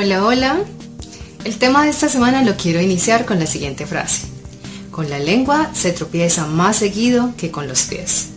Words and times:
Hola, 0.00 0.24
hola. 0.24 0.60
El 1.44 1.58
tema 1.58 1.82
de 1.82 1.90
esta 1.90 2.08
semana 2.08 2.44
lo 2.44 2.54
quiero 2.56 2.80
iniciar 2.80 3.26
con 3.26 3.40
la 3.40 3.46
siguiente 3.46 3.84
frase. 3.84 4.28
Con 4.92 5.10
la 5.10 5.18
lengua 5.18 5.72
se 5.74 5.90
tropieza 5.90 6.46
más 6.46 6.76
seguido 6.76 7.34
que 7.36 7.50
con 7.50 7.66
los 7.66 7.82
pies. 7.82 8.28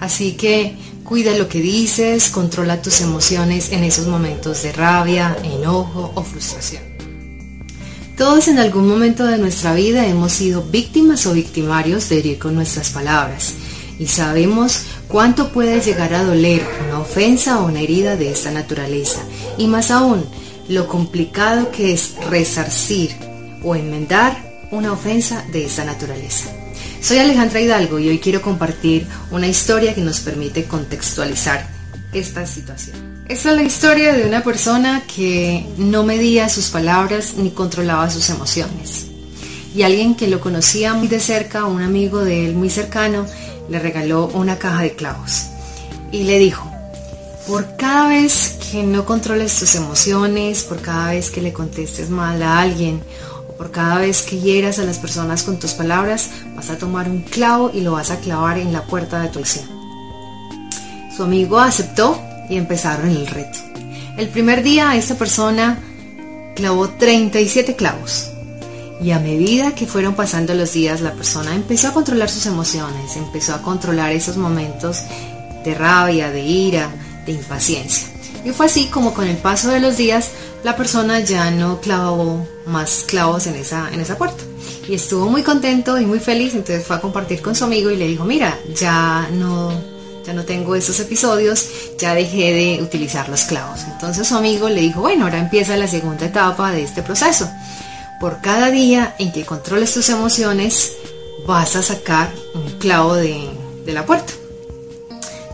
Así 0.00 0.32
que 0.32 0.74
cuida 1.04 1.38
lo 1.38 1.48
que 1.48 1.60
dices, 1.60 2.30
controla 2.30 2.82
tus 2.82 3.00
emociones 3.00 3.70
en 3.70 3.84
esos 3.84 4.08
momentos 4.08 4.64
de 4.64 4.72
rabia, 4.72 5.36
enojo 5.44 6.10
o 6.16 6.24
frustración. 6.24 6.82
Todos 8.16 8.48
en 8.48 8.58
algún 8.58 8.88
momento 8.88 9.24
de 9.24 9.38
nuestra 9.38 9.74
vida 9.74 10.04
hemos 10.04 10.32
sido 10.32 10.64
víctimas 10.64 11.26
o 11.26 11.32
victimarios 11.32 12.08
de 12.08 12.18
herir 12.18 12.38
con 12.40 12.56
nuestras 12.56 12.90
palabras 12.90 13.54
y 14.00 14.08
sabemos 14.08 14.80
cuánto 15.06 15.52
puede 15.52 15.80
llegar 15.80 16.12
a 16.14 16.24
doler 16.24 16.66
una 16.88 16.98
ofensa 16.98 17.60
o 17.60 17.66
una 17.66 17.82
herida 17.82 18.16
de 18.16 18.32
esta 18.32 18.50
naturaleza 18.50 19.20
y 19.58 19.68
más 19.68 19.92
aún 19.92 20.24
lo 20.68 20.86
complicado 20.86 21.70
que 21.70 21.92
es 21.92 22.14
resarcir 22.28 23.10
o 23.62 23.74
enmendar 23.74 24.68
una 24.70 24.92
ofensa 24.92 25.44
de 25.50 25.64
esa 25.64 25.84
naturaleza. 25.84 26.50
Soy 27.00 27.18
Alejandra 27.18 27.60
Hidalgo 27.60 27.98
y 27.98 28.08
hoy 28.08 28.18
quiero 28.18 28.42
compartir 28.42 29.06
una 29.30 29.46
historia 29.46 29.94
que 29.94 30.00
nos 30.00 30.20
permite 30.20 30.64
contextualizar 30.64 31.66
esta 32.12 32.46
situación. 32.46 33.24
Esta 33.28 33.50
es 33.50 33.56
la 33.56 33.62
historia 33.62 34.14
de 34.14 34.26
una 34.26 34.42
persona 34.42 35.02
que 35.14 35.66
no 35.76 36.02
medía 36.02 36.48
sus 36.48 36.68
palabras 36.68 37.34
ni 37.36 37.50
controlaba 37.50 38.10
sus 38.10 38.28
emociones. 38.30 39.06
Y 39.74 39.82
alguien 39.82 40.14
que 40.14 40.28
lo 40.28 40.40
conocía 40.40 40.94
muy 40.94 41.08
de 41.08 41.20
cerca, 41.20 41.66
un 41.66 41.82
amigo 41.82 42.24
de 42.24 42.46
él 42.46 42.54
muy 42.54 42.70
cercano, 42.70 43.26
le 43.68 43.78
regaló 43.78 44.26
una 44.32 44.58
caja 44.58 44.82
de 44.82 44.94
clavos 44.94 45.46
y 46.10 46.24
le 46.24 46.38
dijo, 46.38 46.70
por 47.48 47.76
cada 47.76 48.08
vez 48.10 48.58
que 48.70 48.82
no 48.82 49.06
controles 49.06 49.58
tus 49.58 49.74
emociones, 49.74 50.64
por 50.64 50.82
cada 50.82 51.12
vez 51.12 51.30
que 51.30 51.40
le 51.40 51.54
contestes 51.54 52.10
mal 52.10 52.42
a 52.42 52.60
alguien 52.60 53.00
o 53.48 53.52
por 53.54 53.70
cada 53.70 53.96
vez 53.96 54.20
que 54.20 54.38
hieras 54.38 54.78
a 54.78 54.84
las 54.84 54.98
personas 54.98 55.44
con 55.44 55.58
tus 55.58 55.72
palabras, 55.72 56.28
vas 56.54 56.68
a 56.68 56.76
tomar 56.76 57.08
un 57.08 57.22
clavo 57.22 57.70
y 57.72 57.80
lo 57.80 57.92
vas 57.92 58.10
a 58.10 58.20
clavar 58.20 58.58
en 58.58 58.74
la 58.74 58.84
puerta 58.84 59.22
de 59.22 59.28
tu 59.28 59.38
acción. 59.38 59.64
Su 61.16 61.22
amigo 61.22 61.58
aceptó 61.58 62.20
y 62.50 62.58
empezaron 62.58 63.08
el 63.08 63.26
reto. 63.26 63.58
El 64.18 64.28
primer 64.28 64.62
día 64.62 64.94
esta 64.94 65.14
persona 65.14 65.78
clavó 66.54 66.90
37 66.90 67.76
clavos. 67.76 68.30
Y 69.00 69.12
a 69.12 69.20
medida 69.20 69.74
que 69.74 69.86
fueron 69.86 70.14
pasando 70.14 70.52
los 70.54 70.74
días, 70.74 71.00
la 71.00 71.14
persona 71.14 71.54
empezó 71.54 71.88
a 71.88 71.94
controlar 71.94 72.28
sus 72.28 72.44
emociones, 72.44 73.16
empezó 73.16 73.54
a 73.54 73.62
controlar 73.62 74.12
esos 74.12 74.36
momentos 74.36 75.02
de 75.64 75.74
rabia, 75.74 76.30
de 76.30 76.42
ira, 76.42 76.90
impaciencia. 77.32 78.08
Y 78.44 78.50
fue 78.50 78.66
así 78.66 78.86
como 78.86 79.14
con 79.14 79.26
el 79.26 79.36
paso 79.36 79.70
de 79.70 79.80
los 79.80 79.96
días 79.96 80.30
la 80.64 80.76
persona 80.76 81.20
ya 81.20 81.50
no 81.50 81.80
clavó 81.80 82.46
más 82.66 83.04
clavos 83.06 83.46
en 83.46 83.54
esa, 83.54 83.90
en 83.92 84.00
esa 84.00 84.16
puerta. 84.16 84.42
Y 84.88 84.94
estuvo 84.94 85.28
muy 85.28 85.42
contento 85.42 85.98
y 85.98 86.06
muy 86.06 86.18
feliz, 86.18 86.54
entonces 86.54 86.86
fue 86.86 86.96
a 86.96 87.00
compartir 87.00 87.42
con 87.42 87.54
su 87.54 87.64
amigo 87.64 87.90
y 87.90 87.96
le 87.96 88.08
dijo, 88.08 88.24
mira, 88.24 88.58
ya 88.74 89.28
no, 89.32 89.70
ya 90.26 90.32
no 90.32 90.44
tengo 90.44 90.74
esos 90.74 90.98
episodios, 91.00 91.68
ya 91.98 92.14
dejé 92.14 92.52
de 92.52 92.82
utilizar 92.82 93.28
los 93.28 93.44
clavos. 93.44 93.80
Entonces 93.84 94.26
su 94.26 94.36
amigo 94.36 94.68
le 94.68 94.80
dijo, 94.80 95.00
bueno, 95.00 95.24
ahora 95.24 95.38
empieza 95.38 95.76
la 95.76 95.88
segunda 95.88 96.26
etapa 96.26 96.72
de 96.72 96.82
este 96.82 97.02
proceso. 97.02 97.48
Por 98.18 98.40
cada 98.40 98.70
día 98.70 99.14
en 99.18 99.30
que 99.30 99.44
controles 99.44 99.94
tus 99.94 100.08
emociones, 100.08 100.92
vas 101.46 101.76
a 101.76 101.82
sacar 101.82 102.32
un 102.54 102.78
clavo 102.78 103.14
de, 103.14 103.48
de 103.84 103.92
la 103.92 104.04
puerta. 104.04 104.32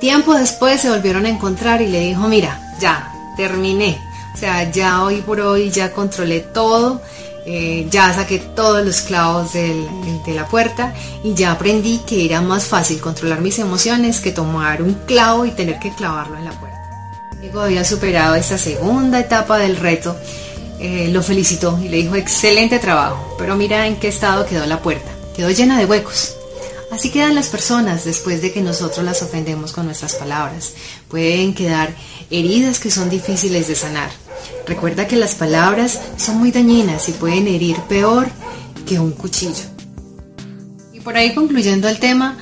Tiempo 0.00 0.34
después 0.34 0.80
se 0.80 0.90
volvieron 0.90 1.26
a 1.26 1.30
encontrar 1.30 1.80
y 1.80 1.86
le 1.86 2.00
dijo, 2.00 2.28
mira, 2.28 2.60
ya, 2.78 3.12
terminé. 3.36 3.98
O 4.34 4.38
sea, 4.38 4.70
ya 4.70 5.02
hoy 5.02 5.22
por 5.22 5.40
hoy 5.40 5.70
ya 5.70 5.92
controlé 5.92 6.40
todo, 6.40 7.00
eh, 7.46 7.86
ya 7.90 8.12
saqué 8.12 8.38
todos 8.38 8.84
los 8.84 9.00
clavos 9.02 9.52
de 9.54 10.34
la 10.34 10.46
puerta 10.46 10.92
y 11.24 11.32
ya 11.32 11.52
aprendí 11.52 12.00
que 12.06 12.26
era 12.26 12.42
más 12.42 12.64
fácil 12.64 13.00
controlar 13.00 13.40
mis 13.40 13.58
emociones 13.58 14.20
que 14.20 14.32
tomar 14.32 14.82
un 14.82 14.94
clavo 15.06 15.46
y 15.46 15.52
tener 15.52 15.78
que 15.78 15.94
clavarlo 15.94 16.36
en 16.36 16.44
la 16.44 16.50
puerta. 16.50 16.76
Diego 17.40 17.60
había 17.60 17.84
superado 17.84 18.34
esta 18.34 18.58
segunda 18.58 19.20
etapa 19.20 19.58
del 19.58 19.76
reto, 19.76 20.16
eh, 20.78 21.08
lo 21.10 21.22
felicitó 21.22 21.78
y 21.82 21.88
le 21.88 21.98
dijo 21.98 22.16
excelente 22.16 22.78
trabajo, 22.78 23.36
pero 23.38 23.56
mira 23.56 23.86
en 23.86 23.96
qué 23.96 24.08
estado 24.08 24.44
quedó 24.44 24.66
la 24.66 24.80
puerta. 24.80 25.10
Quedó 25.34 25.50
llena 25.50 25.78
de 25.78 25.86
huecos. 25.86 26.35
Así 26.96 27.10
quedan 27.10 27.34
las 27.34 27.48
personas 27.48 28.06
después 28.06 28.40
de 28.40 28.52
que 28.52 28.62
nosotros 28.62 29.04
las 29.04 29.20
ofendemos 29.20 29.72
con 29.72 29.84
nuestras 29.84 30.14
palabras. 30.14 30.72
Pueden 31.08 31.52
quedar 31.52 31.94
heridas 32.30 32.78
que 32.78 32.90
son 32.90 33.10
difíciles 33.10 33.68
de 33.68 33.74
sanar. 33.74 34.08
Recuerda 34.66 35.06
que 35.06 35.16
las 35.16 35.34
palabras 35.34 36.00
son 36.16 36.38
muy 36.38 36.52
dañinas 36.52 37.10
y 37.10 37.12
pueden 37.12 37.48
herir 37.48 37.76
peor 37.82 38.28
que 38.86 38.98
un 38.98 39.12
cuchillo. 39.12 39.64
Y 40.94 41.00
por 41.00 41.18
ahí 41.18 41.34
concluyendo 41.34 41.86
el 41.86 41.98
tema, 41.98 42.38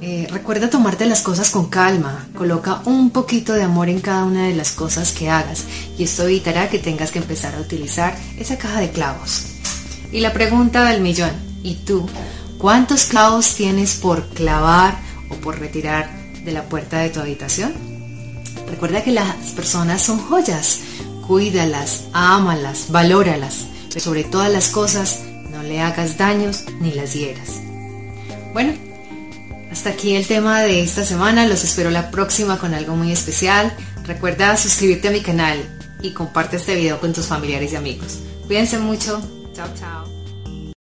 eh, 0.00 0.28
recuerda 0.30 0.70
tomarte 0.70 1.04
las 1.06 1.22
cosas 1.22 1.50
con 1.50 1.68
calma, 1.68 2.28
coloca 2.36 2.82
un 2.84 3.10
poquito 3.10 3.54
de 3.54 3.64
amor 3.64 3.88
en 3.88 4.00
cada 4.00 4.22
una 4.22 4.46
de 4.46 4.54
las 4.54 4.70
cosas 4.70 5.10
que 5.10 5.30
hagas 5.30 5.64
y 5.98 6.04
esto 6.04 6.22
evitará 6.22 6.70
que 6.70 6.78
tengas 6.78 7.10
que 7.10 7.18
empezar 7.18 7.56
a 7.56 7.60
utilizar 7.60 8.16
esa 8.38 8.56
caja 8.56 8.78
de 8.78 8.90
clavos. 8.90 9.46
Y 10.12 10.20
la 10.20 10.32
pregunta 10.32 10.84
del 10.84 11.00
millón, 11.00 11.32
¿y 11.64 11.74
tú 11.74 12.08
¿Cuántos 12.58 13.04
clavos 13.04 13.54
tienes 13.54 13.96
por 13.96 14.28
clavar 14.28 14.98
o 15.30 15.34
por 15.36 15.58
retirar 15.58 16.10
de 16.44 16.52
la 16.52 16.68
puerta 16.68 16.98
de 16.98 17.10
tu 17.10 17.20
habitación? 17.20 17.74
Recuerda 18.68 19.02
que 19.02 19.12
las 19.12 19.34
personas 19.52 20.02
son 20.02 20.18
joyas. 20.18 20.80
Cuídalas, 21.26 22.04
ámalas, 22.12 22.86
valóralas. 22.90 23.66
Pero 23.88 24.00
sobre 24.00 24.24
todas 24.24 24.50
las 24.50 24.68
cosas, 24.68 25.20
no 25.50 25.62
le 25.62 25.80
hagas 25.80 26.18
daños 26.18 26.64
ni 26.80 26.92
las 26.92 27.14
hieras. 27.14 27.60
Bueno, 28.52 28.72
hasta 29.70 29.90
aquí 29.90 30.14
el 30.14 30.26
tema 30.26 30.62
de 30.62 30.82
esta 30.82 31.04
semana. 31.04 31.46
Los 31.46 31.64
espero 31.64 31.90
la 31.90 32.10
próxima 32.10 32.58
con 32.58 32.74
algo 32.74 32.96
muy 32.96 33.12
especial. 33.12 33.76
Recuerda 34.04 34.56
suscribirte 34.56 35.08
a 35.08 35.12
mi 35.12 35.20
canal 35.20 35.58
y 36.00 36.12
comparte 36.12 36.56
este 36.56 36.76
video 36.76 37.00
con 37.00 37.12
tus 37.12 37.26
familiares 37.26 37.72
y 37.72 37.76
amigos. 37.76 38.18
Cuídense 38.46 38.78
mucho. 38.78 39.20
Chao, 39.54 39.68
chao. 39.78 40.15